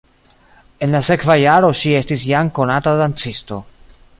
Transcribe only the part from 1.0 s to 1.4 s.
sekva